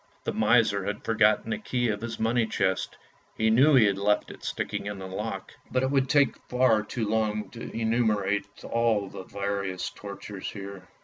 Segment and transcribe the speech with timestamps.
[0.23, 2.97] The miser had forgotten the key of his money chest,
[3.37, 5.51] he knew he had left it sticking in the lock.
[5.69, 10.87] But it would take far too long to enumerate all the various tortures here.